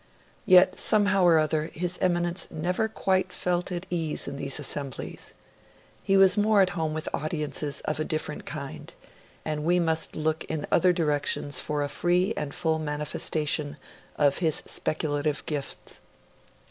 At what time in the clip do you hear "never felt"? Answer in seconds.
2.49-2.95